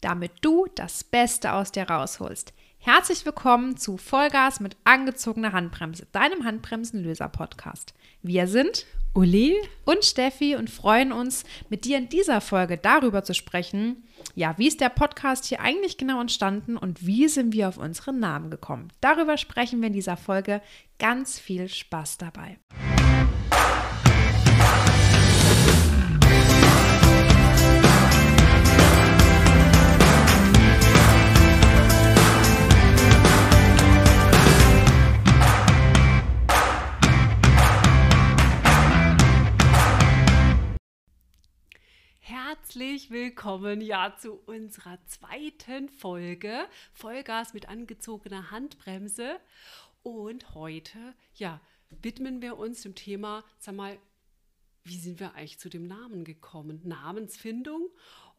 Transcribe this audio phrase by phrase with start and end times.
[0.00, 2.52] damit du das Beste aus dir rausholst.
[2.78, 7.94] Herzlich willkommen zu Vollgas mit angezogener Handbremse, deinem Handbremsenlöser-Podcast.
[8.22, 13.34] Wir sind Uli und Steffi und freuen uns, mit dir in dieser Folge darüber zu
[13.34, 14.04] sprechen,
[14.34, 18.20] ja, wie ist der Podcast hier eigentlich genau entstanden und wie sind wir auf unseren
[18.20, 18.92] Namen gekommen.
[19.00, 20.60] Darüber sprechen wir in dieser Folge.
[20.98, 22.58] Ganz viel Spaß dabei.
[42.86, 49.40] Herzlich willkommen ja zu unserer zweiten Folge Vollgas mit angezogener Handbremse
[50.04, 50.96] und heute
[51.34, 51.60] ja
[52.00, 53.98] widmen wir uns dem Thema, sag mal,
[54.84, 56.80] wie sind wir eigentlich zu dem Namen gekommen?
[56.84, 57.88] Namensfindung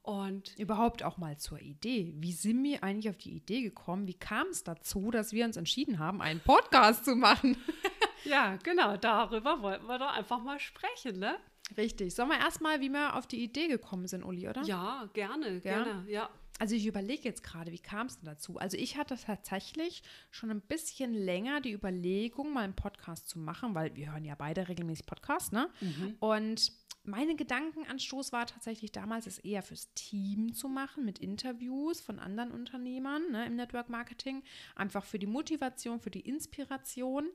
[0.02, 2.14] und überhaupt auch mal zur Idee.
[2.16, 4.08] Wie sind wir eigentlich auf die Idee gekommen?
[4.08, 7.58] Wie kam es dazu, dass wir uns entschieden haben, einen Podcast zu machen?
[8.28, 11.38] ja, genau, darüber wollten wir doch einfach mal sprechen, ne?
[11.76, 12.16] Richtig.
[12.16, 14.64] Sollen wir erstmal, wie wir auf die Idee gekommen sind, Uli, oder?
[14.64, 16.30] Ja, gerne, gerne, ja.
[16.60, 18.58] Also ich überlege jetzt gerade, wie kam es denn dazu?
[18.58, 23.76] Also ich hatte tatsächlich schon ein bisschen länger die Überlegung, mal einen Podcast zu machen,
[23.76, 25.70] weil wir hören ja beide regelmäßig Podcasts, ne?
[25.82, 26.16] Mhm.
[26.20, 26.72] Und
[27.04, 32.52] meine Gedankenanstoß war tatsächlich damals, es eher fürs Team zu machen, mit Interviews von anderen
[32.52, 34.44] Unternehmern ne, im Network Marketing.
[34.76, 37.30] Einfach für die Motivation, für die Inspiration.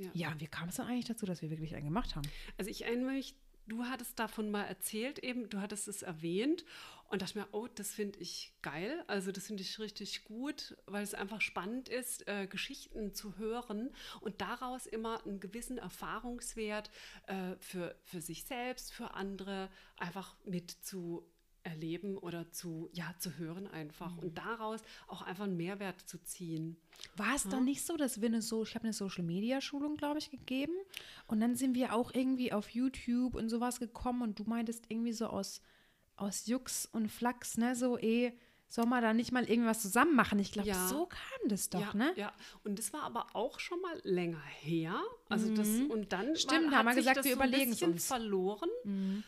[0.00, 2.28] Ja, ja wie kam es dann eigentlich dazu, dass wir wirklich einen gemacht haben?
[2.56, 3.34] Also ich erinnere mich
[3.70, 6.64] du hattest davon mal erzählt eben, du hattest es erwähnt
[7.08, 11.02] und dachte mir, oh, das finde ich geil, also das finde ich richtig gut, weil
[11.02, 13.90] es einfach spannend ist, äh, Geschichten zu hören
[14.20, 16.90] und daraus immer einen gewissen Erfahrungswert
[17.26, 21.24] äh, für, für sich selbst, für andere einfach mit zu
[21.70, 24.18] erleben oder zu, ja, zu hören einfach mhm.
[24.20, 26.76] und daraus auch einfach einen Mehrwert zu ziehen.
[27.16, 27.50] War es ja.
[27.50, 30.30] dann nicht so, dass wir eine so, ich habe eine Social Media Schulung, glaube ich,
[30.30, 30.74] gegeben
[31.26, 35.12] und dann sind wir auch irgendwie auf YouTube und sowas gekommen und du meintest irgendwie
[35.12, 35.62] so aus,
[36.16, 38.32] aus Jux und Flachs, ne, so eh,
[38.70, 40.38] soll man da nicht mal irgendwas zusammen machen?
[40.38, 40.86] Ich glaube, ja.
[40.86, 42.12] so kam das doch, ja, ne?
[42.14, 44.94] Ja, und das war aber auch schon mal länger her.
[45.28, 45.54] Also mhm.
[45.56, 48.06] das, und dann Stimmt, war, haben wir gesagt, wir überlegen es uns.
[48.06, 48.70] verloren.
[48.84, 49.24] Mhm.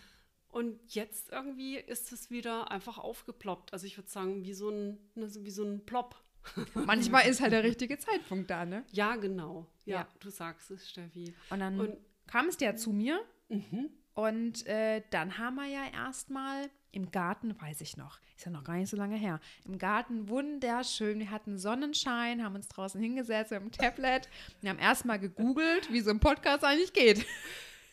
[0.52, 3.72] Und jetzt irgendwie ist es wieder einfach aufgeploppt.
[3.72, 6.14] Also ich würde sagen, wie so ein, ne, wie so ein Plop.
[6.74, 8.84] Manchmal ist halt der richtige Zeitpunkt da, ne?
[8.92, 9.66] Ja, genau.
[9.86, 10.08] Ja, ja.
[10.20, 11.34] du sagst es, Steffi.
[11.48, 11.96] Und dann und,
[12.26, 13.22] kam es ja zu mir.
[13.48, 13.88] Mhm.
[14.12, 18.64] Und äh, dann haben wir ja erstmal im Garten, weiß ich noch, ist ja noch
[18.64, 21.18] gar nicht so lange her, im Garten wunderschön.
[21.18, 24.28] Wir hatten Sonnenschein, haben uns draußen hingesetzt mit dem Tablet.
[24.60, 27.24] Wir haben erstmal gegoogelt, wie so ein Podcast eigentlich geht.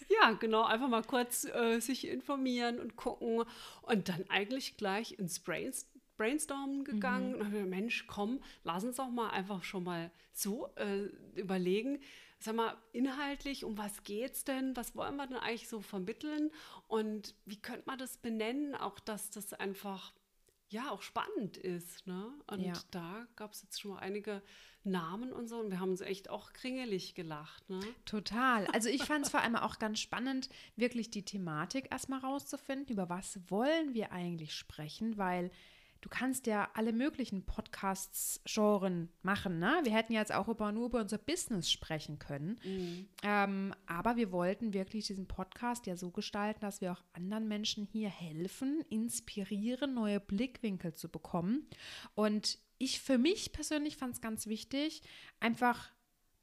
[0.10, 3.44] Ja, genau, einfach mal kurz äh, sich informieren und gucken
[3.84, 5.88] und dann eigentlich gleich ins Brainst
[6.18, 7.40] Brainstormen gegangen mhm.
[7.40, 11.06] und habe Mensch, komm, lass uns doch mal einfach schon mal so äh,
[11.40, 12.02] überlegen,
[12.40, 14.76] sag mal, inhaltlich, um was geht's denn?
[14.76, 16.52] Was wollen wir denn eigentlich so vermitteln?
[16.88, 18.76] Und wie könnte man das benennen?
[18.76, 20.14] Auch, dass das einfach
[20.70, 22.06] ja auch spannend ist.
[22.06, 22.34] Ne?
[22.48, 22.74] Und ja.
[22.92, 24.42] da gab es jetzt schon mal einige
[24.84, 27.70] Namen und so und wir haben uns echt auch kringelig gelacht.
[27.70, 27.80] Ne?
[28.06, 28.66] Total.
[28.68, 33.10] Also ich fand es vor allem auch ganz spannend, wirklich die Thematik erstmal rauszufinden, über
[33.10, 35.52] was wollen wir eigentlich sprechen, weil
[36.02, 39.60] du kannst ja alle möglichen Podcasts, Genren machen.
[39.60, 39.80] Ne?
[39.84, 42.60] Wir hätten jetzt auch über, nur über unser Business sprechen können.
[42.64, 43.08] Mhm.
[43.24, 47.86] Ähm, aber wir wollten wirklich diesen Podcast ja so gestalten, dass wir auch anderen Menschen
[47.86, 51.68] hier helfen, inspirieren, neue Blickwinkel zu bekommen.
[52.16, 55.04] Und ich für mich persönlich fand es ganz wichtig,
[55.40, 55.92] einfach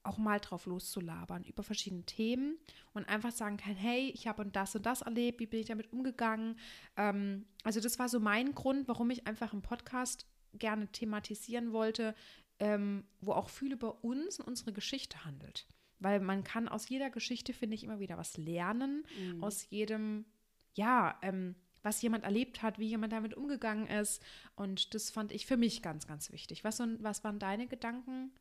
[0.07, 2.59] auch mal drauf loszulabern über verschiedene Themen
[2.93, 5.93] und einfach sagen kann, hey, ich habe das und das erlebt, wie bin ich damit
[5.93, 6.59] umgegangen.
[6.97, 12.15] Ähm, also das war so mein Grund, warum ich einfach im Podcast gerne thematisieren wollte,
[12.61, 15.67] ähm, wo auch viel über uns und unsere Geschichte handelt.
[15.99, 19.05] Weil man kann aus jeder Geschichte, finde ich, immer wieder was lernen.
[19.19, 19.43] Mhm.
[19.43, 20.27] Aus jedem,
[20.75, 24.21] ja, ähm, was jemand erlebt hat, wie jemand damit umgegangen ist.
[24.57, 26.65] Und das fand ich für mich ganz, ganz wichtig.
[26.65, 28.33] Was, was waren deine Gedanken?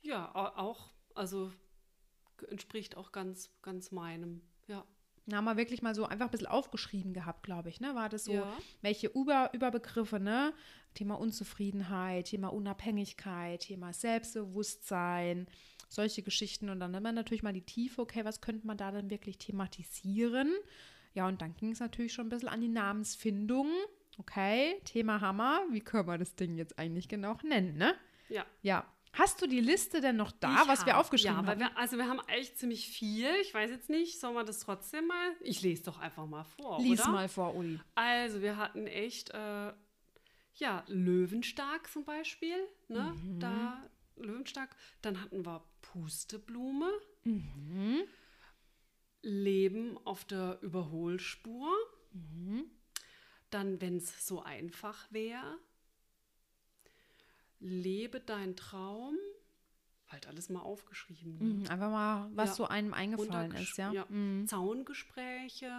[0.00, 1.52] Ja, auch, also
[2.48, 4.82] entspricht auch ganz, ganz meinem, ja.
[5.26, 7.94] Na, haben wir wirklich mal so einfach ein bisschen aufgeschrieben gehabt, glaube ich, ne?
[7.94, 8.56] War das so, ja.
[8.80, 10.54] welche Über Überbegriffe, ne?
[10.94, 15.46] Thema Unzufriedenheit, Thema Unabhängigkeit, Thema Selbstbewusstsein,
[15.90, 16.70] solche Geschichten.
[16.70, 20.50] Und dann immer natürlich mal die Tiefe, okay, was könnte man da dann wirklich thematisieren?
[21.14, 23.68] Ja, und dann ging es natürlich schon ein bisschen an die Namensfindung.
[24.18, 25.62] Okay, Thema Hammer.
[25.70, 27.94] Wie können wir das Ding jetzt eigentlich genau nennen, ne?
[28.28, 28.44] Ja.
[28.62, 28.86] Ja.
[29.12, 31.60] Hast du die Liste denn noch da, ich was hab, wir aufgeschrieben ja, haben?
[31.60, 33.26] Ja, also wir haben eigentlich ziemlich viel.
[33.42, 35.32] Ich weiß jetzt nicht, sollen wir das trotzdem mal?
[35.40, 37.10] Ich lese doch einfach mal vor, Lies oder?
[37.10, 37.80] mal vor, Uli.
[37.96, 39.72] Also wir hatten echt äh,
[40.54, 42.56] Ja, Löwenstark zum Beispiel.
[42.86, 43.16] Ne?
[43.40, 43.82] Da
[44.16, 44.76] Löwenstark.
[45.02, 46.90] Dann hatten wir Pusteblume.
[49.22, 51.68] Leben auf der Überholspur.
[53.50, 55.58] Dann, wenn es so einfach wäre.
[57.58, 59.16] Lebe dein Traum.
[60.08, 61.38] Halt alles mal aufgeschrieben.
[61.38, 61.44] Ne?
[61.44, 62.54] Mhm, Einfach mal, was Ja.
[62.56, 63.92] so einem eingefallen ist, ja.
[63.92, 64.06] ja.
[64.08, 64.48] Mhm.
[64.48, 65.70] Zaungespräche.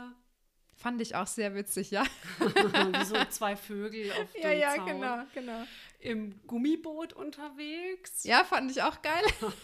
[0.77, 2.03] Fand ich auch sehr witzig, ja.
[2.39, 5.27] Wie so zwei Vögel auf dem Zaun.
[5.33, 5.63] genau.
[5.99, 8.23] Im Gummiboot unterwegs.
[8.23, 9.23] Ja, fand ich auch geil.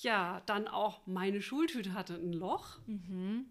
[0.00, 2.78] Ja, dann auch meine Schultüte hatte ein Loch.
[2.86, 3.50] Mhm.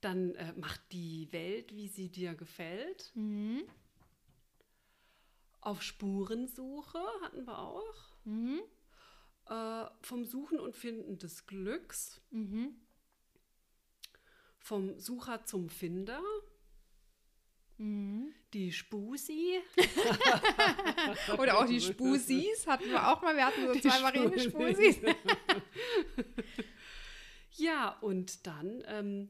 [0.00, 3.12] Dann äh, macht die Welt, wie sie dir gefällt.
[3.14, 3.62] Mhm.
[5.60, 8.16] Auf Spurensuche hatten wir auch.
[8.24, 8.62] Mhm.
[9.46, 12.22] Äh, vom Suchen und Finden des Glücks.
[12.30, 12.74] Mhm.
[14.58, 16.22] Vom Sucher zum Finder.
[17.80, 18.34] Mhm.
[18.52, 19.60] Die Spusi.
[21.38, 23.34] Oder auch die Spusis hatten wir auch mal.
[23.34, 24.96] Wir hatten so Die zwei marine Spusis.
[24.96, 25.14] Spusis.
[27.56, 29.28] Ja, und dann, ähm,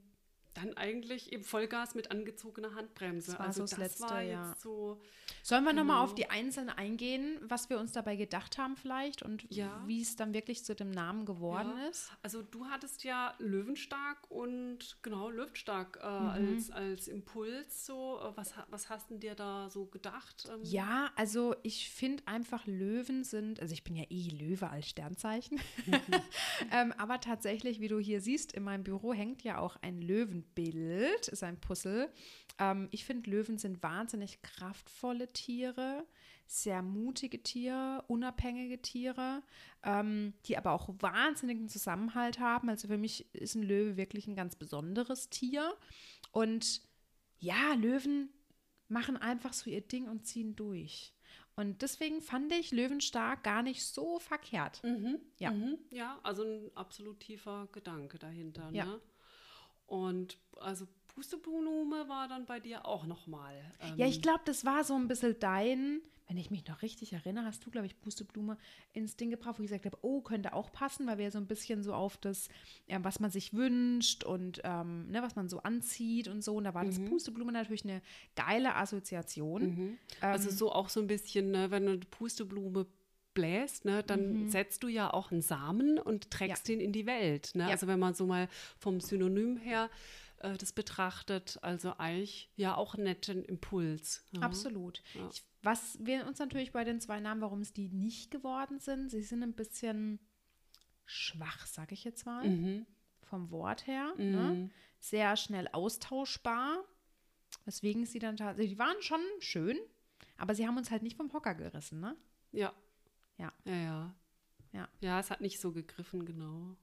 [0.54, 3.32] dann eigentlich eben Vollgas mit angezogener Handbremse.
[3.32, 4.50] Das war also so das Letzte, war ja.
[4.50, 5.00] jetzt so.
[5.42, 6.04] Sollen wir nochmal Genau.
[6.04, 9.82] auf die Einzelnen eingehen, was wir uns dabei gedacht haben vielleicht und Ja.
[9.86, 11.88] wie es dann wirklich zu dem Namen geworden Ja.
[11.88, 12.10] ist?
[12.22, 16.28] Also du hattest ja Löwenstark und genau Löwenstark äh, Mhm.
[16.56, 18.18] als, als Impuls so.
[18.20, 20.48] Äh, Was, was hast du dir da so gedacht?
[20.52, 24.88] Ähm, Ja, also ich finde einfach Löwen sind, also ich bin ja eh Löwe als
[24.88, 25.60] Sternzeichen,
[26.72, 30.02] ähm, aber tatsächlich, wie du hier siehst, in meinem Büro hängt ja auch ein
[30.54, 32.10] Löwenbild, ist ein Puzzle.
[32.58, 36.06] Ähm, ich finde, Löwen sind wahnsinnig kraftvolle Tiere,
[36.46, 39.42] sehr mutige Tiere, unabhängige Tiere,
[39.84, 42.68] ähm, die aber auch wahnsinnigen Zusammenhalt haben.
[42.68, 45.74] Also für mich ist ein Löwe wirklich ein ganz besonderes Tier.
[46.32, 46.82] Und
[47.38, 48.30] ja, Löwen
[48.88, 51.14] machen einfach so ihr Ding und ziehen durch.
[51.56, 54.82] Und deswegen fand ich Löwenstark gar nicht so verkehrt.
[54.82, 55.50] Mhm, Ja.
[55.50, 58.70] Mhm, ja, also ein absolut tiefer Gedanke dahinter.
[58.72, 58.86] Ja.
[58.86, 59.00] Ne?
[59.90, 63.54] Und also Pusteblume war dann bei dir auch nochmal.
[63.80, 67.12] Ähm, Ja, ich glaube, das war so ein bisschen dein, wenn ich mich noch richtig
[67.12, 68.56] erinnere, hast du, glaube ich, Pusteblume
[68.92, 71.48] ins Ding gebracht, wo ich gesagt habe, oh, könnte auch passen, weil wir so ein
[71.48, 72.48] bisschen so auf das,
[72.86, 76.54] ja, was man sich wünscht und ähm, ne, was man so anzieht und so.
[76.54, 78.00] Und da war das Pusteblume natürlich eine
[78.36, 79.62] geile Assoziation.
[79.62, 79.98] Mhm.
[80.20, 82.86] Also Ähm, so auch so ein bisschen, ne, wenn du eine Pusteblume
[83.40, 87.50] bläst, ne, dann setzt du ja auch einen Samen und trägst den in die Welt.
[87.54, 87.62] Ne?
[87.64, 87.68] Mhm.
[87.68, 87.74] Ja.
[87.74, 88.48] Also wenn man so mal
[88.78, 89.88] vom Synonym her
[90.38, 94.24] äh, das betrachtet, also eigentlich ja auch einen netten Impuls.
[94.32, 94.42] ne?
[94.42, 95.02] Absolut.
[95.14, 95.28] Ja.
[95.32, 99.10] Ich, was wir uns natürlich bei den zwei Namen, warum es die nicht geworden sind,
[99.10, 100.18] sie sind ein bisschen
[101.04, 102.86] schwach, sage ich jetzt mal, Mhm.
[103.22, 104.12] vom Wort her.
[104.16, 104.24] Ne?
[104.54, 104.70] Mhm.
[105.00, 106.84] Sehr schnell austauschbar.
[107.64, 109.76] Weswegen sie dann tatsächlich, die waren schon schön,
[110.38, 112.16] aber sie haben uns halt nicht vom Hocker gerissen, ne?
[112.52, 112.72] Ja.
[113.40, 113.52] Ja.
[113.64, 114.14] Ja, ja.
[114.72, 114.88] Ja.
[115.00, 116.76] Ja, es hat nicht so gegriffen, genau.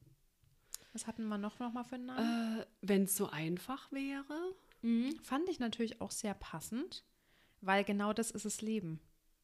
[0.93, 2.59] Was hatten wir noch, noch mal für einen Namen?
[2.59, 4.55] Äh, wenn es so einfach wäre.
[4.81, 5.17] Mhm.
[5.23, 7.03] Fand ich natürlich auch sehr passend,
[7.61, 8.99] weil genau das ist das Leben.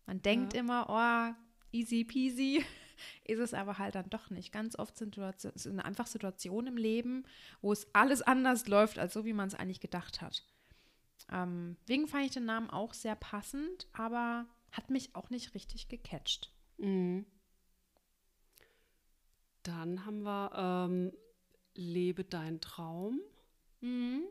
[0.06, 0.60] Man denkt Ja.
[0.60, 1.36] immer, oh,
[1.72, 2.66] easy peasy,
[3.26, 4.52] ist es aber halt dann doch nicht.
[4.52, 7.26] Ganz oft sind, Situation, sind einfach Situationen im Leben,
[7.62, 10.44] wo es alles anders läuft, als so, wie man es eigentlich gedacht hat.
[11.32, 15.88] Ähm, wegen fand ich den Namen auch sehr passend, aber hat mich auch nicht richtig
[15.88, 16.53] gecatcht.
[16.78, 17.26] Mhm.
[19.64, 21.14] Dann haben wir ähm,
[21.76, 23.20] Lebe dein Traum.
[23.82, 24.24] Mhm.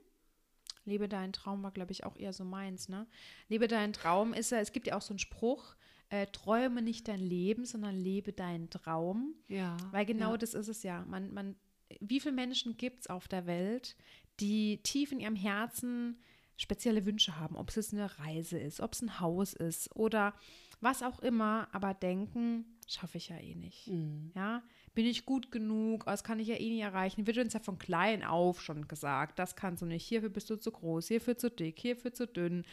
[0.85, 3.07] Lebe deinen Traum war, glaube ich, auch eher so meins, ne?
[3.49, 5.77] Lebe deinen Traum ist ja, es gibt ja auch so einen Spruch,
[6.09, 9.35] äh, träume nicht dein Leben, sondern lebe deinen Traum.
[9.49, 9.77] Ja.
[9.93, 10.39] Weil genau ja.
[10.39, 11.05] das ist es ja.
[11.07, 11.57] Man, man,
[12.01, 13.97] wie viele Menschen gibt es auf der Welt,
[14.41, 16.21] die tief in ihrem Herzen
[16.57, 20.35] spezielle Wünsche haben, ob es jetzt eine Reise ist, ob es ein Haus ist oder
[20.83, 23.89] was auch immer, aber denken, schaffe ich ja eh nicht.
[23.89, 24.33] Mhm.
[24.35, 24.63] Ja,
[24.95, 26.03] bin ich gut genug?
[26.07, 27.27] Oh, Das kann ich ja eh nie erreichen.
[27.27, 29.39] Wird uns ja von klein auf schon gesagt.
[29.39, 30.05] Das kannst du nicht.
[30.07, 32.65] Hierfür bist du zu groß, hierfür zu dick, hierfür zu dünn.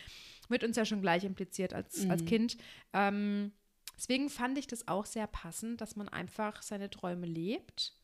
[0.50, 2.58] Wird uns ja schon gleich impliziert als, als Kind.
[2.94, 3.52] Ähm,
[3.96, 7.96] deswegen fand ich das auch sehr passend, dass man einfach seine Träume lebt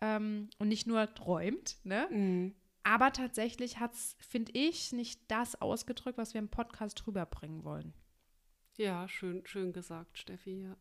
[0.00, 1.78] ähm, und nicht nur träumt.
[1.84, 2.06] Ne?
[2.10, 2.54] Mhm.
[2.84, 7.92] Aber tatsächlich hat es, finde ich, nicht das ausgedrückt, was wir im Podcast rüberbringen wollen.
[8.78, 10.62] Ja, schön, schön gesagt, Steffi.
[10.62, 10.76] Ja.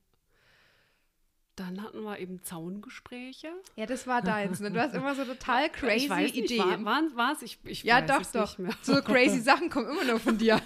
[1.55, 3.51] Dann hatten wir eben Zaungespräche.
[3.75, 4.59] Ja, das war deins.
[4.59, 4.69] Ne?
[4.71, 6.85] Du hast immer so total crazy ich weiß nicht, Ideen.
[6.85, 7.41] War, es?
[7.41, 8.57] Ich, ich Ja, weiß doch, es doch.
[8.59, 8.75] Nicht mehr.
[8.83, 10.61] So crazy Sachen kommen immer nur von dir.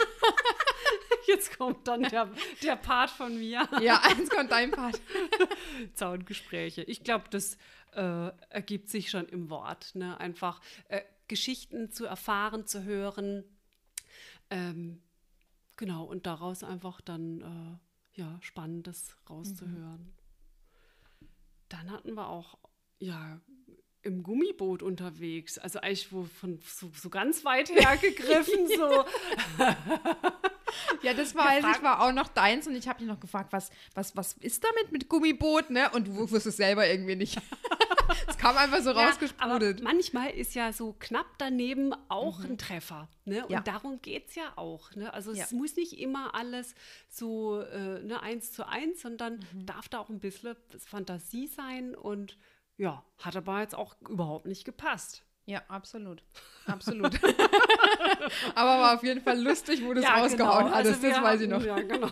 [1.28, 2.30] Jetzt kommt dann der,
[2.62, 3.66] der Part von mir.
[3.80, 5.00] Ja, eins kommt dein Part.
[5.94, 6.84] Zaungespräche.
[6.84, 7.58] Ich glaube, das
[7.94, 9.96] äh, ergibt sich schon im Wort.
[9.96, 10.20] Ne?
[10.20, 10.60] Einfach
[10.90, 13.46] äh, Geschichten zu erfahren, zu hören.
[14.50, 15.02] Ähm,
[15.82, 20.14] Genau, und daraus einfach dann äh, ja, Spannendes rauszuhören.
[21.20, 21.28] Mhm.
[21.70, 22.60] Dann hatten wir auch,
[23.00, 23.42] ja,
[24.04, 25.58] im Gummiboot unterwegs.
[25.58, 29.06] Also eigentlich wo von so, so ganz weit her gegriffen, so.
[31.02, 33.72] Ja, das weiß ich, war auch noch deins und ich habe dich noch gefragt, was,
[33.96, 35.90] was, was ist damit mit Gummiboot, ne?
[35.90, 37.42] Und du wusstest es selber irgendwie nicht.
[38.28, 39.82] Es kam einfach so ja, rausgesprudelt.
[39.82, 42.52] Aber manchmal ist ja so knapp daneben auch mhm.
[42.52, 43.08] ein Treffer.
[43.26, 43.44] Ne?
[43.46, 43.62] Und ja.
[43.62, 44.94] darum geht es ja auch.
[44.96, 45.14] Ne?
[45.14, 45.44] Also ja.
[45.44, 46.76] es muss nicht immer alles
[47.10, 49.66] so äh, ne, eins zu eins, sondern mhm.
[49.66, 52.38] darf da auch ein bisschen Fantasie sein und
[52.78, 55.24] ja, hat aber jetzt auch überhaupt nicht gepasst.
[55.46, 56.24] Ja, absolut.
[56.68, 57.20] Absolut.
[58.56, 60.76] Aber war auf jeden Fall lustig, wo du es ja, rausgehauen genau.
[60.76, 61.64] hattest, also das weiß ich noch.
[61.64, 62.08] Ja, genau.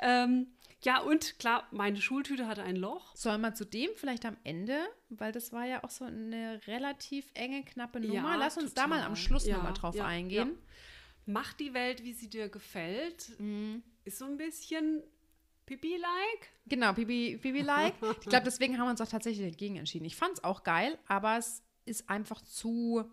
[0.00, 0.46] ähm,
[0.84, 3.14] ja, und klar, meine Schultüte hatte ein Loch.
[3.14, 4.78] Sollen wir zu dem vielleicht am Ende,
[5.10, 8.14] weil das war ja auch so eine relativ enge, knappe Nummer.
[8.14, 8.90] Ja, Lass uns total.
[8.90, 10.58] da mal am Schluss ja, nochmal drauf eingehen.
[11.24, 13.38] Mach die Welt, wie sie dir gefällt.
[13.38, 13.82] Mhm.
[14.04, 15.02] Ist so ein bisschen
[15.66, 16.50] Pipi-like?
[16.66, 17.94] Genau, Pipi-like.
[18.20, 20.04] ich glaube, deswegen haben wir uns auch tatsächlich dagegen entschieden.
[20.04, 23.04] Ich fand es auch geil, aber es ist einfach zu,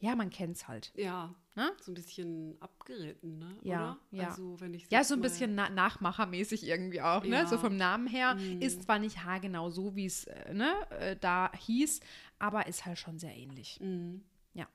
[0.00, 0.92] ja, man kennt es halt.
[0.94, 1.34] Ja.
[1.54, 1.72] Ne?
[1.80, 3.56] So ein bisschen abgeritten, ne?
[3.62, 4.22] Ja, Oder?
[4.22, 4.28] ja.
[4.28, 7.48] Also, wenn ja, so ein bisschen na nachmachermäßig irgendwie auch, ne?
[7.48, 8.36] So vom Namen her.
[8.36, 8.62] Mhm.
[8.62, 11.98] Ist zwar nicht haargenau so, wie es äh, ne, äh, da hieß,
[12.38, 13.80] aber ist halt schon sehr ähnlich.
[13.80, 14.24] Mhm.
[14.54, 14.68] Ja.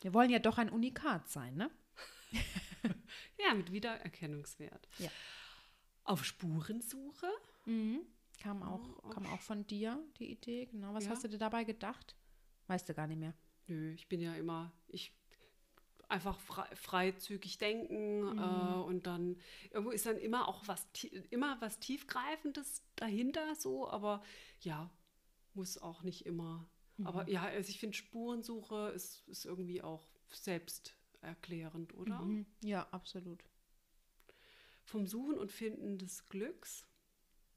[0.00, 1.70] Wir wollen ja doch ein Unikat sein, ne?
[3.38, 4.88] ja, mit Wiedererkennungswert.
[4.98, 5.08] Ja.
[6.04, 7.30] Auf Spurensuche.
[7.64, 8.00] Mhm.
[8.42, 10.66] Kam auch, kam auch von dir, die Idee.
[10.66, 10.92] Genau.
[10.92, 11.10] Was ja.
[11.12, 12.14] hast du dir dabei gedacht?
[12.66, 13.34] Weißt du gar nicht mehr.
[13.70, 15.14] Nö, ich bin ja immer, ich
[16.08, 18.38] einfach frei, freizügig denken mhm.
[18.38, 19.38] äh, und dann
[19.70, 20.86] irgendwo ist dann immer auch was
[21.30, 24.22] immer was tiefgreifendes dahinter so, aber
[24.60, 24.90] ja,
[25.54, 26.68] muss auch nicht immer.
[26.96, 27.06] Mhm.
[27.06, 32.20] Aber ja, also ich finde Spurensuche ist, ist irgendwie auch selbsterklärend, oder?
[32.20, 32.46] Mhm.
[32.62, 33.44] Ja, absolut.
[34.84, 36.89] Vom Suchen und Finden des Glücks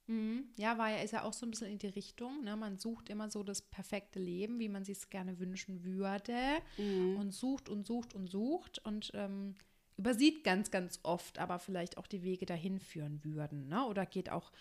[0.07, 0.49] Mhm.
[0.57, 2.43] Ja, war ja, ist ja auch so ein bisschen in die Richtung.
[2.43, 2.55] Ne?
[2.55, 6.37] Man sucht immer so das perfekte Leben, wie man sich es gerne wünschen würde.
[6.77, 7.17] Mhm.
[7.17, 9.55] Und sucht und sucht und sucht und ähm,
[9.97, 13.67] übersieht ganz, ganz oft, aber vielleicht auch die Wege dahin führen würden.
[13.67, 13.85] Ne?
[13.85, 14.51] Oder geht auch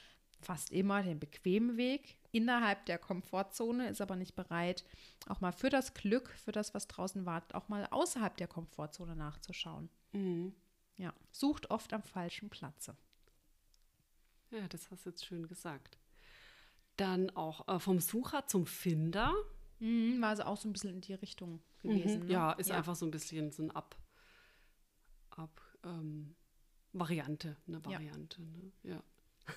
[0.40, 4.84] fast immer den bequemen Weg innerhalb der Komfortzone, ist aber nicht bereit,
[5.28, 9.14] auch mal für das Glück, für das, was draußen wartet, auch mal außerhalb der Komfortzone
[9.14, 9.88] nachzuschauen.
[10.12, 10.54] Mhm.
[10.96, 12.96] Ja, sucht oft am falschen Platze.
[14.52, 15.98] Ja, das hast du jetzt schön gesagt.
[16.96, 19.34] Dann auch äh, vom Sucher zum Finder.
[19.78, 22.20] Mhm, war also auch so ein bisschen in die Richtung gewesen.
[22.20, 22.32] Mhm, ne?
[22.32, 22.76] Ja, ist ja.
[22.76, 23.96] einfach so ein bisschen so ein Ab,
[25.30, 26.36] Ab ähm,
[26.92, 28.42] Variante, eine Variante.
[28.42, 28.48] Ja.
[28.48, 28.72] Ne?
[28.82, 29.02] ja.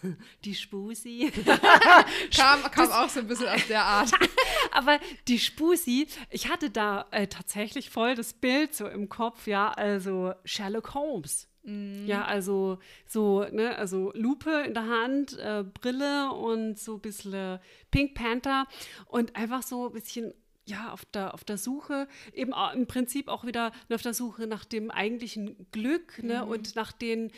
[0.45, 1.31] Die Spusi.
[2.35, 4.11] kam, kam auch so ein bisschen aus der Art.
[4.71, 9.71] Aber die Spusi, ich hatte da äh, tatsächlich voll das Bild so im Kopf, ja,
[9.71, 11.47] also Sherlock Holmes.
[11.65, 12.05] Mhm.
[12.05, 17.59] Ja, also so, ne, also Lupe in der Hand, äh, Brille und so ein bisschen
[17.91, 18.67] Pink Panther
[19.07, 20.33] und einfach so ein bisschen
[20.67, 24.65] ja, auf der, auf der Suche, eben im Prinzip auch wieder auf der Suche nach
[24.65, 26.51] dem eigentlichen Glück ne, mhm.
[26.51, 27.31] und nach den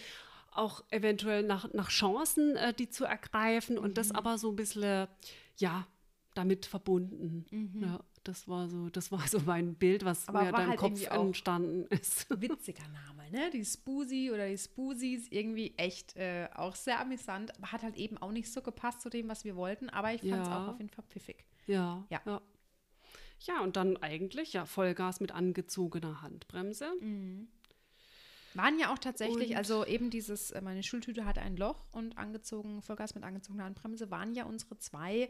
[0.52, 3.94] auch eventuell nach, nach Chancen, äh, die zu ergreifen und mhm.
[3.94, 5.08] das aber so ein bisschen,
[5.58, 5.88] ja,
[6.34, 7.46] damit verbunden.
[7.52, 7.84] Mhm.
[7.84, 10.80] Ja, das war so, das war so mein Bild, was aber mir da im halt
[10.80, 12.28] Kopf entstanden ist.
[12.42, 13.50] Witziger Name, ne?
[13.52, 18.18] Die Spusi oder die Spusis, irgendwie echt äh, auch sehr amüsant, aber hat halt eben
[18.18, 20.64] auch nicht so gepasst zu dem, was wir wollten, aber ich fand es ja.
[20.64, 21.46] auch auf jeden Fall pfiffig.
[21.68, 22.22] Ja, ja.
[22.26, 22.42] ja.
[23.42, 26.92] Ja, und dann eigentlich ja Vollgas mit angezogener Handbremse.
[27.00, 27.48] Mhm.
[28.56, 32.18] Waren ja auch tatsächlich, und also eben dieses, äh, meine Schultüte hatte ein Loch und
[32.18, 35.30] angezogen, Vollgas mit angezogener Handbremse, waren ja unsere zwei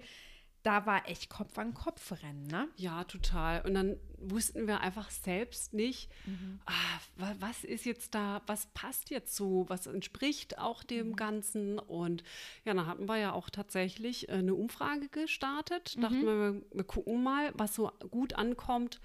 [0.68, 2.68] da war echt Kopf an Kopf rennen, ne?
[2.76, 3.62] Ja, total.
[3.62, 6.60] Und dann wussten wir einfach selbst nicht, mhm.
[6.66, 11.16] ah, was ist jetzt da, was passt jetzt so, was entspricht auch dem mhm.
[11.16, 11.80] Ganzen.
[11.80, 12.22] Und
[12.66, 15.96] ja, dann hatten wir ja auch tatsächlich äh, eine Umfrage gestartet.
[15.96, 16.02] Mhm.
[16.02, 19.00] Dachten wir, wir gucken mal, was so gut ankommt.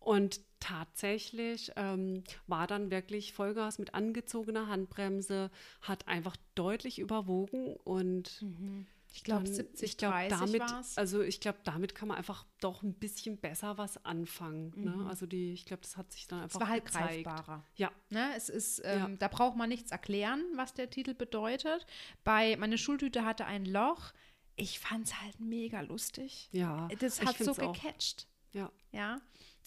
[0.00, 5.50] Und tatsächlich ähm, war dann wirklich Vollgas mit angezogener Handbremse,
[5.82, 8.86] hat einfach deutlich überwogen und mhm.
[9.14, 10.98] Ich glaube, 70, ich glaub, 30 damit, war's.
[10.98, 14.72] Also ich glaube, damit kann man einfach doch ein bisschen besser was anfangen.
[14.74, 14.90] Ne?
[14.90, 15.04] Mhm.
[15.04, 15.08] Ne?
[15.08, 17.24] Also die, ich glaube, das hat sich dann einfach Es war halt gezeigt.
[17.24, 17.64] greifbarer.
[17.76, 17.92] Ja.
[18.10, 18.32] Ne?
[18.36, 19.08] Es ist, ähm, ja.
[19.16, 21.86] da braucht man nichts erklären, was der Titel bedeutet.
[22.24, 24.12] Bei Meine Schultüte hatte ein Loch.
[24.56, 26.48] Ich fand es halt mega lustig.
[26.50, 26.88] Ja.
[26.98, 28.26] Das hat so gecatcht.
[28.52, 28.72] Ja.
[28.90, 29.20] Ja.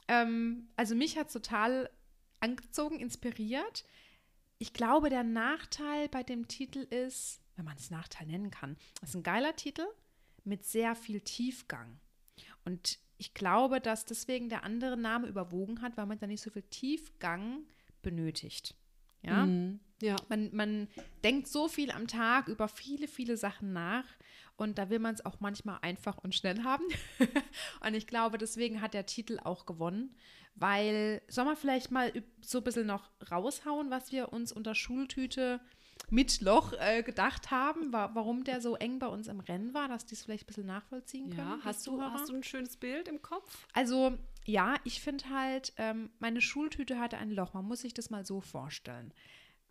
[0.10, 1.90] Ähm, also mich hat es total
[2.42, 3.86] angezogen, inspiriert.
[4.60, 8.78] Ich glaube, der Nachteil bei dem Titel ist, wenn man es Nachteil nennen kann.
[9.02, 9.86] Das ist ein geiler Titel
[10.46, 12.00] mit sehr viel Tiefgang.
[12.64, 16.52] Und ich glaube, dass deswegen der andere Name überwogen hat, weil man da nicht so
[16.52, 17.66] viel Tiefgang
[18.02, 18.76] benötigt.
[19.24, 19.46] Ja.
[19.46, 19.80] Mhm.
[20.02, 20.16] Ja.
[20.30, 20.88] Man, man
[21.24, 24.06] denkt so viel am Tag über viele, viele Sachen nach
[24.56, 26.84] und da will man es auch manchmal einfach und schnell haben.
[27.86, 30.16] und ich glaube, deswegen hat der Titel auch gewonnen,
[30.56, 32.12] weil, soll man vielleicht mal
[32.42, 35.62] so ein bisschen noch raushauen, was wir uns unter Schultüte
[36.10, 39.88] mit Loch äh, gedacht haben, wa warum der so eng bei uns im Rennen war,
[39.88, 41.60] dass die es vielleicht ein bisschen nachvollziehen können.
[41.60, 43.68] Ja, hast du, hast du ein schönes Bild im Kopf?
[43.74, 47.54] Also, ja, ich finde halt, ähm, meine Schultüte hatte ein Loch.
[47.54, 49.14] Man muss sich das mal so vorstellen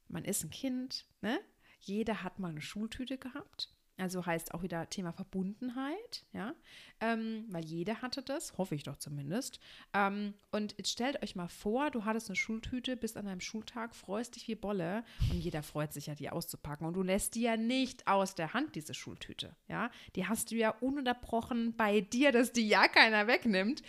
[0.09, 1.39] man ist ein Kind, ne?
[1.81, 3.73] Jeder hat mal eine Schultüte gehabt.
[3.99, 6.55] Also heißt auch wieder Thema Verbundenheit, ja,
[7.01, 9.59] ähm, weil jeder hatte das, hoffe ich doch zumindest.
[9.95, 13.95] Ähm, und jetzt stellt euch mal vor, du hattest eine Schultüte, bist an einem Schultag,
[13.95, 16.87] freust dich wie Bolle und jeder freut sich ja, die auszupacken.
[16.87, 19.91] Und du lässt die ja nicht aus der Hand, diese Schultüte, ja.
[20.15, 23.83] Die hast du ja ununterbrochen bei dir, dass die ja keiner wegnimmt.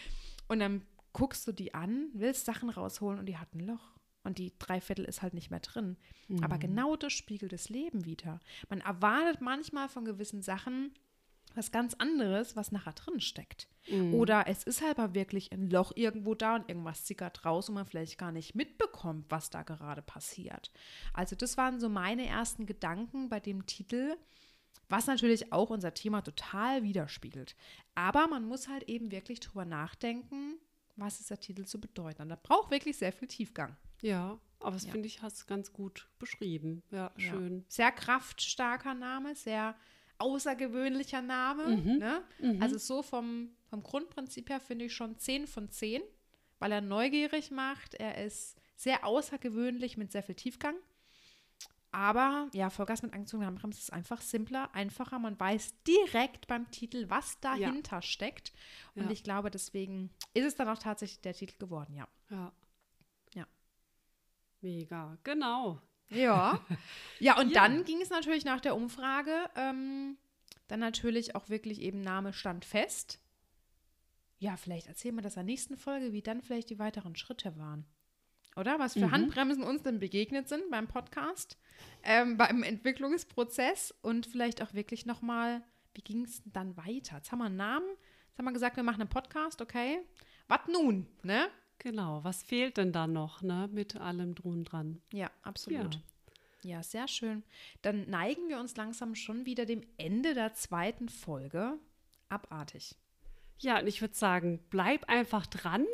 [0.47, 3.96] Und dann guckst du die an, willst Sachen rausholen und die hat ein Loch
[4.27, 5.98] und die Dreiviertel ist halt nicht mehr drin.
[6.27, 6.43] Mhm.
[6.43, 8.39] Aber genau das spiegelt das Leben wieder.
[8.69, 10.91] Man erwartet manchmal von gewissen Sachen
[11.55, 13.67] was ganz anderes, was nachher drin steckt.
[13.89, 14.13] Mhm.
[14.13, 17.75] Oder es ist halt mal wirklich ein Loch irgendwo da und irgendwas zickert raus und
[17.75, 20.72] man vielleicht gar nicht mitbekommt, was da gerade passiert.
[21.13, 24.15] Also das waren so meine ersten Gedanken bei dem Titel,
[24.88, 27.55] was natürlich auch unser Thema total widerspiegelt.
[27.96, 30.60] Aber man muss halt eben wirklich drüber nachdenken,
[30.96, 32.24] was ist der Titel zu bedeuten.
[32.24, 33.75] Und da braucht wirklich sehr viel Tiefgang.
[34.01, 34.91] Ja, aber das ja.
[34.91, 36.83] finde ich, hast du ganz gut beschrieben.
[36.91, 37.59] Ja, schön.
[37.59, 37.65] Ja.
[37.67, 39.75] Sehr kraftstarker Name, sehr
[40.17, 41.77] außergewöhnlicher Name.
[41.77, 41.97] Mhm.
[41.97, 42.23] Ne?
[42.39, 42.61] Mhm.
[42.61, 46.01] Also so vom, vom Grundprinzip her finde ich schon 10 von 10,
[46.59, 47.93] weil er neugierig macht.
[47.95, 50.75] Er ist sehr außergewöhnlich mit sehr viel Tiefgang.
[51.91, 55.19] Aber ja, Vollgas mit angezogener Handbremse ist einfach simpler, einfacher.
[55.19, 58.01] Man weiß direkt beim Titel, was dahinter ja.
[58.01, 58.51] steckt.
[58.93, 59.11] Und ja.
[59.11, 62.07] ich glaube, deswegen ist es dann auch tatsächlich der Titel geworden, ja.
[62.29, 62.51] Ja.
[64.61, 65.81] Mega, genau.
[66.09, 66.65] Ja.
[67.19, 67.61] Ja, und ja.
[67.61, 70.17] dann ging es natürlich nach der Umfrage, ähm,
[70.67, 73.19] dann natürlich auch wirklich eben Name stand fest.
[74.38, 77.58] Ja, vielleicht erzählen wir das in der nächsten Folge, wie dann vielleicht die weiteren Schritte
[77.58, 77.88] waren.
[78.55, 78.77] Oder?
[78.77, 79.12] Was für mhm.
[79.12, 81.58] Handbremsen uns denn begegnet sind beim Podcast,
[82.03, 87.17] ähm, beim Entwicklungsprozess und vielleicht auch wirklich nochmal, wie ging es dann weiter?
[87.17, 87.88] Jetzt haben wir einen Namen,
[88.29, 90.01] jetzt haben wir gesagt, wir machen einen Podcast, okay.
[90.47, 91.49] Was nun, ne?
[91.79, 95.01] Genau, was fehlt denn da noch, ne, mit allem drum dran?
[95.13, 95.95] Ja, absolut.
[95.95, 96.01] Ja.
[96.63, 97.43] Ja, sehr schön.
[97.81, 101.77] Dann neigen wir uns langsam schon wieder dem Ende der zweiten Folge.
[102.29, 102.95] Abartig.
[103.59, 105.85] Ja, und ich würde sagen, bleib einfach dran,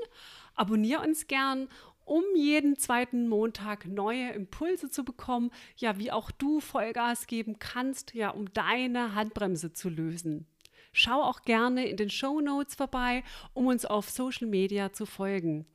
[0.56, 1.70] abonniere uns gern,
[2.06, 8.14] um jeden zweiten Montag neue Impulse zu bekommen, ja, wie auch du Vollgas geben kannst,
[8.14, 10.48] ja, um deine Handbremse zu lösen.
[10.94, 15.66] Schau auch gerne in den Show Notes vorbei, um uns auf Social Media zu folgen.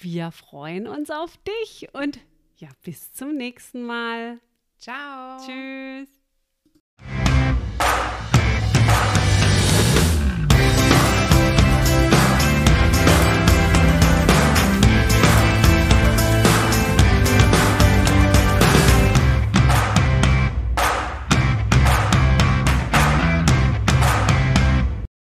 [0.00, 2.18] Wir freuen uns auf dich und
[2.56, 4.40] ja, bis zum nächsten Mal.
[4.78, 5.38] Ciao.
[5.44, 6.21] Tschüss.